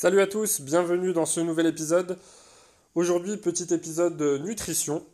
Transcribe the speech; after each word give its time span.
Salut 0.00 0.20
à 0.20 0.28
tous, 0.28 0.60
bienvenue 0.60 1.12
dans 1.12 1.26
ce 1.26 1.40
nouvel 1.40 1.66
épisode. 1.66 2.18
Aujourd'hui, 2.94 3.36
petit 3.36 3.74
épisode 3.74 4.16
de 4.16 4.38
nutrition. 4.38 5.04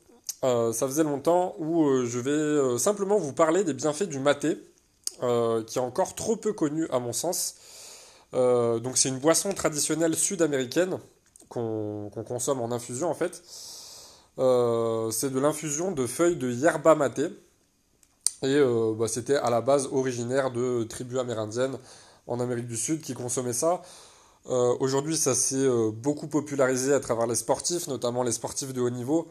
Euh, 0.44 0.74
ça 0.74 0.86
faisait 0.86 1.04
longtemps 1.04 1.54
où 1.58 1.86
euh, 1.86 2.04
je 2.04 2.18
vais 2.18 2.30
euh, 2.30 2.76
simplement 2.76 3.16
vous 3.16 3.32
parler 3.32 3.64
des 3.64 3.72
bienfaits 3.72 4.02
du 4.02 4.18
maté, 4.18 4.58
qui 5.20 5.78
est 5.78 5.80
encore 5.80 6.14
trop 6.14 6.36
peu 6.36 6.52
connu 6.52 6.86
à 6.90 6.98
mon 6.98 7.14
sens. 7.14 7.54
donc 8.34 8.98
c'est 8.98 9.08
une 9.08 9.20
boisson 9.20 9.54
traditionnelle 9.54 10.14
sud-américaine 10.16 10.98
qu'on 11.48 12.10
consomme 12.28 12.60
en 12.60 12.70
infusion 12.70 13.08
en 13.08 13.14
fait. 13.14 13.42
c'est 14.36 15.30
de 15.30 15.40
l'infusion 15.40 15.92
de 15.92 16.06
feuilles 16.06 16.36
de 16.36 16.50
yerba 16.50 16.94
maté. 16.94 17.28
Et 18.42 18.60
bah, 18.98 19.08
c'était 19.08 19.36
à 19.36 19.48
la 19.48 19.62
base 19.62 19.88
originaire 19.90 20.50
de 20.50 20.84
tribus 20.84 21.18
amérindiennes 21.18 21.78
en 22.26 22.38
Amérique 22.38 22.66
du 22.66 22.76
Sud 22.76 23.00
qui 23.00 23.14
consommaient 23.14 23.54
ça. 23.54 23.80
Euh, 24.50 24.76
aujourd'hui, 24.80 25.16
ça 25.16 25.34
s'est 25.34 25.56
euh, 25.56 25.90
beaucoup 25.90 26.28
popularisé 26.28 26.92
à 26.92 27.00
travers 27.00 27.26
les 27.26 27.34
sportifs, 27.34 27.86
notamment 27.88 28.22
les 28.22 28.32
sportifs 28.32 28.72
de 28.74 28.80
haut 28.80 28.90
niveau. 28.90 29.26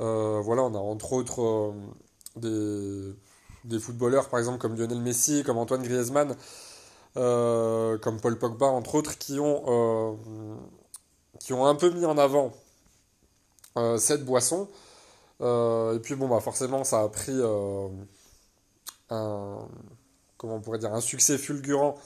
Euh, 0.00 0.40
voilà, 0.42 0.62
on 0.62 0.74
a 0.74 0.78
entre 0.78 1.12
autres 1.12 1.74
des, 2.36 3.78
footballeurs, 3.80 4.28
par 4.28 4.38
exemple, 4.40 4.58
comme 4.58 4.76
Lionel 4.76 5.00
Messi, 5.00 5.42
comme 5.44 5.58
Antoine 5.58 5.82
Griezmann, 5.82 6.36
comme 7.14 8.20
Paul 8.20 8.38
Pogba, 8.38 8.66
entre 8.66 8.94
autres, 8.96 9.18
qui 9.18 9.38
ont, 9.40 10.18
qui 11.40 11.52
ont 11.52 11.66
un 11.66 11.74
peu 11.74 11.90
mis 11.90 12.04
en 12.04 12.18
avant 12.18 12.52
cette 13.98 14.24
boisson. 14.24 14.68
et 15.40 15.98
puis, 16.02 16.14
bon, 16.16 16.28
bah, 16.28 16.40
forcément, 16.40 16.84
ça 16.84 17.02
a 17.02 17.08
pris 17.08 17.40
un, 19.10 19.58
comment 20.36 20.56
on 20.56 20.60
pourrait 20.60 20.78
dire, 20.78 20.94
un 20.94 21.00
succès 21.00 21.38
fulgurant 21.38 21.96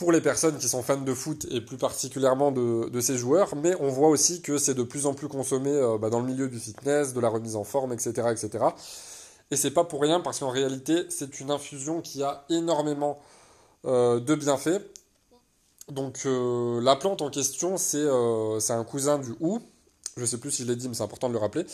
pour 0.00 0.12
les 0.12 0.22
personnes 0.22 0.56
qui 0.56 0.66
sont 0.66 0.82
fans 0.82 0.96
de 0.96 1.12
foot 1.12 1.46
et 1.50 1.60
plus 1.60 1.76
particulièrement 1.76 2.52
de, 2.52 3.00
ces 3.00 3.18
joueurs, 3.18 3.54
mais 3.54 3.74
on 3.80 3.88
voit 3.88 4.08
aussi 4.08 4.40
que 4.40 4.56
c'est 4.56 4.72
de 4.72 4.82
plus 4.82 5.04
en 5.04 5.12
plus 5.12 5.28
consommé 5.28 5.70
euh, 5.70 5.98
bah, 5.98 6.08
dans 6.08 6.20
le 6.20 6.26
milieu 6.26 6.48
du 6.48 6.58
fitness, 6.58 7.12
de 7.12 7.20
la 7.20 7.28
remise 7.28 7.54
en 7.54 7.64
forme, 7.64 7.92
etc. 7.92 8.28
etc. 8.32 8.64
Et 9.50 9.56
c'est 9.56 9.72
pas 9.72 9.84
pour 9.84 10.00
rien 10.00 10.20
parce 10.20 10.38
qu'en 10.38 10.48
réalité, 10.48 11.04
c'est 11.10 11.38
une 11.38 11.50
infusion 11.50 12.00
qui 12.00 12.22
a 12.22 12.46
énormément 12.48 13.20
euh, 13.84 14.20
de 14.20 14.34
bienfaits. 14.34 14.80
Donc 15.90 16.22
euh, 16.24 16.80
la 16.80 16.96
plante 16.96 17.20
en 17.20 17.28
question, 17.28 17.76
c'est 17.76 18.08
un 18.08 18.84
cousin 18.84 19.18
du 19.18 19.34
hou. 19.40 19.60
Je 20.16 20.24
sais 20.24 20.38
plus 20.38 20.50
si 20.50 20.62
je 20.62 20.68
l'ai 20.68 20.76
dit, 20.76 20.88
mais 20.88 20.94
c'est 20.94 21.02
important 21.02 21.28
de 21.28 21.34
le 21.34 21.40
rappeler. 21.40 21.66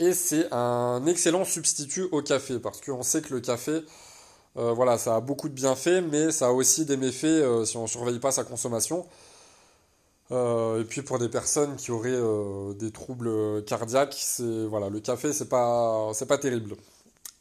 et 0.00 0.14
c'est 0.14 0.50
un 0.50 1.04
excellent 1.04 1.44
substitut 1.44 2.08
au 2.10 2.22
café 2.22 2.58
parce 2.58 2.80
qu'on 2.80 3.02
sait 3.02 3.20
que 3.20 3.34
le 3.34 3.40
café 3.40 3.82
euh, 4.56 4.72
voilà, 4.72 4.98
ça 4.98 5.16
a 5.16 5.20
beaucoup 5.20 5.48
de 5.48 5.54
bienfaits, 5.54 6.02
mais 6.10 6.30
ça 6.30 6.48
a 6.48 6.50
aussi 6.50 6.84
des 6.84 6.96
méfaits 6.96 7.24
euh, 7.24 7.64
si 7.64 7.76
on 7.76 7.82
ne 7.82 7.86
surveille 7.86 8.18
pas 8.18 8.32
sa 8.32 8.44
consommation. 8.44 9.06
Euh, 10.30 10.80
et 10.80 10.84
puis 10.84 11.02
pour 11.02 11.18
des 11.18 11.28
personnes 11.28 11.76
qui 11.76 11.90
auraient 11.90 12.20
des 12.76 12.90
troubles 12.90 13.64
cardiaques, 13.64 14.16
voilà, 14.68 14.88
le 14.88 15.00
café 15.00 15.32
c'est 15.32 15.48
pas 15.48 16.10
c'est 16.14 16.26
pas 16.26 16.38
terrible. 16.38 16.76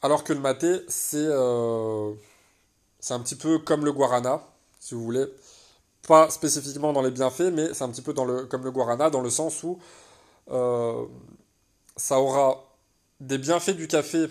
Alors 0.01 0.23
que 0.23 0.33
le 0.33 0.39
maté 0.39 0.81
c'est 0.87 1.25
un 1.27 3.19
petit 3.19 3.35
peu 3.35 3.59
comme 3.59 3.85
le 3.85 3.93
guarana, 3.93 4.41
si 4.79 4.95
vous 4.95 5.03
voulez, 5.03 5.25
pas 6.07 6.29
spécifiquement 6.29 6.93
dans 6.93 7.01
les 7.01 7.11
bienfaits, 7.11 7.51
mais 7.53 7.73
c'est 7.73 7.83
un 7.83 7.89
petit 7.89 8.01
peu 8.01 8.13
comme 8.13 8.63
le 8.63 8.71
guarana 8.71 9.09
dans 9.09 9.21
le 9.21 9.29
sens 9.29 9.63
où 9.63 9.79
ça 11.97 12.19
aura 12.19 12.63
des 13.19 13.37
bienfaits 13.37 13.75
du 13.75 13.87
café 13.87 14.27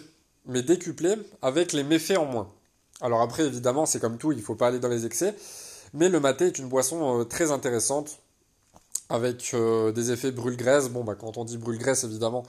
mais 0.46 0.62
décuplés 0.62 1.16
avec 1.42 1.72
les 1.72 1.84
méfaits 1.84 2.18
en 2.18 2.26
moins. 2.26 2.48
Alors 3.00 3.22
après, 3.22 3.44
évidemment, 3.44 3.86
c'est 3.86 4.00
comme 4.00 4.18
tout, 4.18 4.32
il 4.32 4.38
ne 4.38 4.42
faut 4.42 4.54
pas 4.54 4.68
aller 4.68 4.78
dans 4.78 4.88
les 4.88 5.06
excès. 5.06 5.34
Mais 5.94 6.08
le 6.08 6.20
maté 6.20 6.46
est 6.46 6.58
une 6.58 6.68
boisson 6.68 7.20
euh, 7.20 7.24
très 7.24 7.50
intéressante, 7.50 8.18
avec 9.08 9.52
euh, 9.54 9.90
des 9.92 10.12
effets 10.12 10.30
brûle-graisse. 10.30 10.88
Bon, 10.88 11.02
bah, 11.02 11.14
quand 11.18 11.36
on 11.36 11.44
dit 11.44 11.58
brûle-graisse, 11.58 12.04
évidemment, 12.04 12.44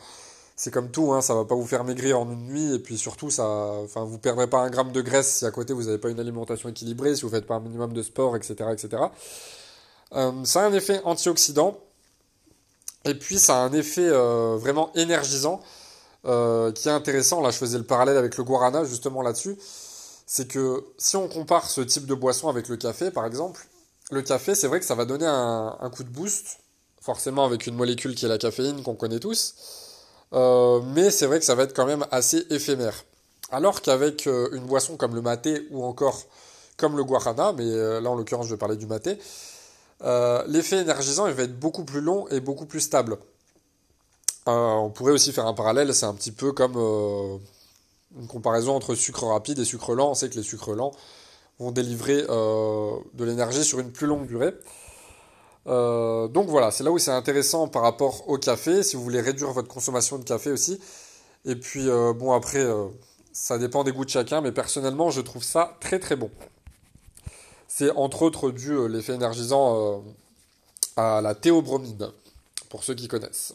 c'est 0.55 0.71
comme 0.71 0.91
tout, 0.91 1.13
hein, 1.13 1.21
ça 1.21 1.33
va 1.33 1.45
pas 1.45 1.55
vous 1.55 1.65
faire 1.65 1.83
maigrir 1.83 2.19
en 2.19 2.31
une 2.31 2.45
nuit, 2.45 2.75
et 2.75 2.79
puis 2.79 2.97
surtout, 2.97 3.31
ça, 3.31 3.45
enfin, 3.45 4.03
vous 4.03 4.19
perdrez 4.19 4.47
pas 4.47 4.59
un 4.59 4.69
gramme 4.69 4.91
de 4.91 5.01
graisse 5.01 5.37
si 5.37 5.45
à 5.45 5.51
côté 5.51 5.73
vous 5.73 5.83
n'avez 5.83 5.97
pas 5.97 6.09
une 6.09 6.19
alimentation 6.19 6.69
équilibrée, 6.69 7.15
si 7.15 7.23
vous 7.23 7.29
faites 7.29 7.47
pas 7.47 7.55
un 7.55 7.61
minimum 7.61 7.93
de 7.93 8.03
sport, 8.03 8.35
etc., 8.35 8.53
etc. 8.71 9.03
Euh, 10.13 10.31
ça 10.43 10.61
a 10.61 10.67
un 10.67 10.73
effet 10.73 11.01
antioxydant, 11.03 11.79
et 13.05 13.15
puis 13.15 13.39
ça 13.39 13.55
a 13.55 13.65
un 13.65 13.73
effet 13.73 14.07
vraiment 14.11 14.93
énergisant, 14.93 15.61
qui 16.23 16.29
est 16.29 16.91
intéressant. 16.91 17.41
Là, 17.41 17.49
je 17.49 17.57
faisais 17.57 17.79
le 17.79 17.83
parallèle 17.83 18.17
avec 18.17 18.37
le 18.37 18.43
guarana 18.43 18.83
justement 18.83 19.23
là-dessus 19.23 19.57
c'est 20.33 20.47
que 20.47 20.85
si 20.97 21.17
on 21.17 21.27
compare 21.27 21.69
ce 21.69 21.81
type 21.81 22.05
de 22.05 22.13
boisson 22.13 22.47
avec 22.47 22.69
le 22.69 22.77
café, 22.77 23.11
par 23.11 23.25
exemple, 23.25 23.67
le 24.11 24.21
café, 24.21 24.55
c'est 24.55 24.67
vrai 24.67 24.79
que 24.79 24.85
ça 24.85 24.95
va 24.95 25.03
donner 25.03 25.25
un, 25.27 25.91
coup 25.93 26.05
de 26.05 26.09
boost, 26.09 26.59
forcément 27.01 27.43
avec 27.43 27.67
une 27.67 27.75
molécule 27.75 28.15
qui 28.15 28.23
est 28.23 28.29
la 28.29 28.37
caféine 28.37 28.81
qu'on 28.81 28.95
connaît 28.95 29.19
tous, 29.19 29.55
euh, 30.31 30.79
mais 30.95 31.11
c'est 31.11 31.25
vrai 31.25 31.37
que 31.39 31.43
ça 31.43 31.53
va 31.53 31.63
être 31.63 31.75
quand 31.75 31.85
même 31.85 32.05
assez 32.11 32.47
éphémère. 32.49 33.03
Alors 33.51 33.81
qu'avec 33.81 34.25
euh, 34.25 34.47
une 34.53 34.63
boisson 34.63 34.95
comme 34.95 35.15
le 35.15 35.21
maté 35.21 35.67
ou 35.69 35.83
encore 35.83 36.23
comme 36.77 36.95
le 36.95 37.03
guarana, 37.03 37.51
mais 37.51 37.65
euh, 37.65 37.99
là 37.99 38.09
en 38.09 38.15
l'occurrence 38.15 38.45
je 38.45 38.51
vais 38.51 38.57
parler 38.57 38.77
du 38.77 38.87
maté, 38.87 39.17
l'effet 40.47 40.77
énergisant 40.77 41.27
il 41.27 41.33
va 41.33 41.43
être 41.43 41.59
beaucoup 41.59 41.83
plus 41.83 41.99
long 41.99 42.29
et 42.29 42.39
beaucoup 42.39 42.65
plus 42.65 42.79
stable. 42.79 43.17
on 44.45 44.91
pourrait 44.95 45.11
aussi 45.11 45.33
faire 45.33 45.45
un 45.45 45.53
parallèle, 45.53 45.93
c'est 45.93 46.05
un 46.05 46.13
petit 46.13 46.31
peu 46.31 46.53
comme 46.53 47.41
une 48.19 48.27
comparaison 48.27 48.75
entre 48.75 48.95
sucre 48.95 49.25
rapide 49.25 49.59
et 49.59 49.65
sucre 49.65 49.95
lent. 49.95 50.11
On 50.11 50.13
sait 50.13 50.29
que 50.29 50.35
les 50.35 50.43
sucres 50.43 50.73
lents 50.73 50.91
vont 51.59 51.71
délivrer 51.71 52.25
euh, 52.29 52.95
de 53.13 53.23
l'énergie 53.23 53.63
sur 53.63 53.79
une 53.79 53.91
plus 53.91 54.07
longue 54.07 54.25
durée. 54.27 54.53
Euh, 55.67 56.27
donc 56.27 56.47
voilà, 56.47 56.71
c'est 56.71 56.83
là 56.83 56.91
où 56.91 56.97
c'est 56.97 57.11
intéressant 57.11 57.67
par 57.67 57.83
rapport 57.83 58.27
au 58.27 58.37
café, 58.37 58.81
si 58.83 58.95
vous 58.95 59.03
voulez 59.03 59.21
réduire 59.21 59.51
votre 59.51 59.67
consommation 59.67 60.17
de 60.17 60.23
café 60.23 60.51
aussi. 60.51 60.79
Et 61.45 61.55
puis 61.55 61.87
euh, 61.87 62.13
bon 62.13 62.33
après, 62.33 62.65
ça 63.31 63.57
dépend 63.57 63.83
des 63.83 63.91
goûts 63.91 64.05
de 64.05 64.09
chacun, 64.09 64.41
mais 64.41 64.51
personnellement 64.51 65.11
je 65.11 65.21
trouve 65.21 65.43
ça 65.43 65.77
très 65.79 65.99
très 65.99 66.15
bon. 66.15 66.31
C'est 67.67 67.91
entre 67.91 68.23
autres 68.23 68.51
dû 68.51 68.87
l'effet 68.89 69.13
énergisant 69.13 70.03
à 70.97 71.21
la 71.21 71.35
théobromine, 71.35 72.11
pour 72.69 72.83
ceux 72.83 72.95
qui 72.95 73.07
connaissent. 73.07 73.53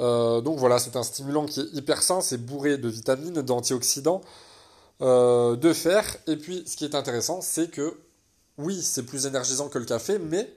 Euh, 0.00 0.40
donc 0.40 0.58
voilà, 0.58 0.78
c'est 0.78 0.96
un 0.96 1.02
stimulant 1.02 1.46
qui 1.46 1.60
est 1.60 1.74
hyper 1.74 2.02
sain, 2.02 2.20
c'est 2.20 2.38
bourré 2.38 2.78
de 2.78 2.88
vitamines, 2.88 3.42
d'antioxydants, 3.42 4.22
euh, 5.02 5.56
de 5.56 5.72
fer. 5.72 6.16
Et 6.26 6.36
puis, 6.36 6.64
ce 6.66 6.76
qui 6.76 6.84
est 6.84 6.94
intéressant, 6.94 7.40
c'est 7.42 7.70
que 7.70 7.96
oui, 8.58 8.80
c'est 8.82 9.04
plus 9.04 9.26
énergisant 9.26 9.68
que 9.68 9.78
le 9.78 9.84
café, 9.84 10.18
mais 10.18 10.52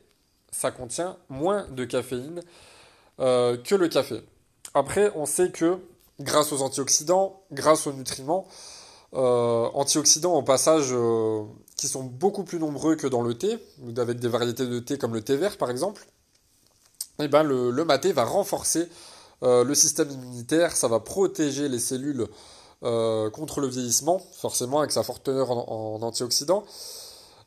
ça 0.51 0.71
contient 0.71 1.17
moins 1.29 1.67
de 1.71 1.83
caféine 1.83 2.41
euh, 3.19 3.57
que 3.57 3.75
le 3.75 3.87
café. 3.87 4.21
Après, 4.73 5.11
on 5.15 5.25
sait 5.25 5.51
que 5.51 5.77
grâce 6.19 6.53
aux 6.53 6.61
antioxydants, 6.61 7.41
grâce 7.51 7.87
aux 7.87 7.93
nutriments, 7.93 8.47
antioxydants 9.15 10.33
au 10.33 10.41
passage 10.41 10.91
qui 11.77 11.87
sont 11.87 12.01
beaucoup 12.01 12.43
plus 12.43 12.57
nombreux 12.57 12.95
que 12.95 13.05
dans 13.05 13.21
le 13.21 13.37
thé, 13.37 13.59
avec 13.97 14.19
des 14.19 14.27
variétés 14.27 14.65
de 14.65 14.79
thé 14.79 14.97
comme 14.97 15.13
le 15.13 15.21
thé 15.21 15.35
vert 15.37 15.57
par 15.57 15.69
exemple, 15.69 16.07
eh 17.19 17.27
ben 17.27 17.43
le 17.43 17.85
maté 17.85 18.11
va 18.11 18.25
renforcer 18.25 18.89
euh, 19.43 19.63
le 19.63 19.75
système 19.75 20.09
immunitaire, 20.09 20.75
ça 20.75 20.87
va 20.87 20.99
protéger 20.99 21.67
les 21.67 21.79
cellules 21.79 22.27
euh, 22.83 23.29
contre 23.29 23.59
le 23.59 23.67
vieillissement, 23.67 24.19
forcément 24.19 24.79
avec 24.79 24.91
sa 24.91 25.03
forte 25.03 25.23
teneur 25.23 25.51
en, 25.51 26.01
antioxydants. 26.01 26.63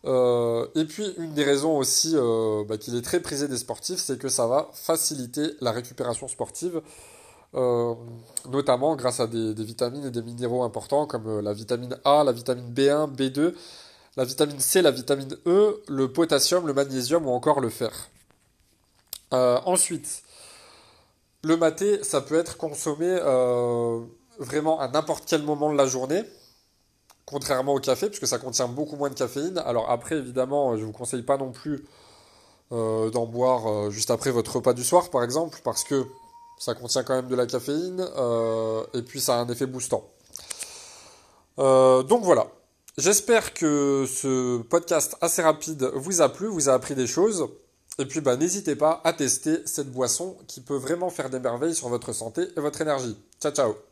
Euh, 0.05 0.67
et 0.75 0.85
puis 0.85 1.07
une 1.17 1.33
des 1.33 1.43
raisons 1.43 1.77
aussi 1.79 2.15
bah, 2.69 2.77
qu'il 2.77 2.95
est 2.97 3.03
très 3.03 3.21
prisé 3.21 3.49
des 3.49 3.57
sportifs, 3.57 3.99
c'est 3.99 4.19
que 4.19 4.29
ça 4.29 4.47
va 4.47 4.69
faciliter 4.73 5.55
la 5.61 5.73
récupération 5.73 6.29
sportive, 6.29 6.83
notamment 7.55 8.95
grâce 8.97 9.21
à 9.21 9.27
des, 9.27 9.55
vitamines 9.55 10.05
et 10.05 10.11
des 10.11 10.23
minéraux 10.23 10.63
importants 10.63 11.07
comme 11.07 11.41
la 11.41 11.55
vitamine 11.55 11.97
A, 12.05 12.23
la 12.23 12.33
vitamine 12.33 12.73
B1, 12.75 13.17
B2, 13.17 13.55
la 14.19 14.25
vitamine 14.25 14.61
C, 14.61 14.83
la 14.83 14.91
vitamine 14.91 15.35
E, 15.47 15.83
le 15.89 16.13
potassium, 16.13 16.67
le 16.67 16.75
magnésium 16.75 17.27
ou 17.27 17.31
encore 17.31 17.61
le 17.61 17.71
fer. 17.71 18.11
ensuite, 19.33 20.23
le 21.47 21.57
maté, 21.57 22.03
ça 22.03 22.21
peut 22.21 22.35
être 22.35 22.57
consommé 22.57 23.07
euh, 23.09 24.01
vraiment 24.41 24.81
à 24.81 24.89
n'importe 24.89 25.25
quel 25.29 25.43
moment 25.43 25.71
de 25.71 25.77
la 25.77 25.87
journée, 25.87 26.25
contrairement 27.25 27.75
au 27.75 27.79
café, 27.79 28.09
puisque 28.09 28.27
ça 28.27 28.39
contient 28.39 28.67
beaucoup 28.67 28.97
moins 28.97 29.11
de 29.11 29.15
caféine. 29.15 29.59
Alors 29.59 29.89
après, 29.89 30.17
évidemment, 30.17 30.77
je 30.77 30.81
ne 30.81 30.87
vous 30.87 30.93
conseille 30.93 31.23
pas 31.23 31.37
non 31.37 31.53
plus 31.53 31.85
euh, 32.73 33.11
d'en 33.11 33.27
boire 33.27 33.71
euh, 33.71 33.91
juste 33.91 34.11
après 34.11 34.33
votre 34.33 34.57
repas 34.57 34.73
du 34.73 34.83
soir, 34.83 35.09
par 35.11 35.23
exemple, 35.23 35.61
parce 35.63 35.85
que 35.85 36.05
ça 36.59 36.75
contient 36.75 37.05
quand 37.05 37.15
même 37.15 37.29
de 37.29 37.37
la 37.37 37.47
caféine, 37.47 38.05
et 38.95 39.03
puis 39.03 39.21
ça 39.21 39.37
a 39.37 39.39
un 39.39 39.49
effet 39.49 39.67
boostant. 39.67 40.05
donc 41.59 42.23
voilà. 42.23 42.47
J'espère 42.99 43.53
que 43.53 44.07
ce 44.09 44.63
podcast 44.63 45.17
assez 45.21 45.43
rapide 45.43 45.91
vous 45.95 46.23
a 46.23 46.31
plu, 46.31 46.47
vous 46.47 46.71
a 46.71 46.73
appris 46.73 46.95
des 46.95 47.07
choses. 47.07 47.47
Et 47.99 48.05
puis 48.05 48.21
bah, 48.21 48.37
n'hésitez 48.37 48.77
pas 48.77 49.01
à 49.05 49.13
tester 49.13 49.67
cette 49.67 49.91
boisson 49.91 50.37
qui 50.47 50.61
peut 50.61 50.77
vraiment 50.77 51.11
faire 51.11 51.31
des 51.31 51.41
merveilles 51.41 51.75
sur 51.75 51.89
votre 51.89 52.13
santé 52.13 52.43
et 52.57 52.61
votre 52.61 52.81
énergie. 52.81 53.17
Ciao 53.41 53.53
ciao 53.53 53.86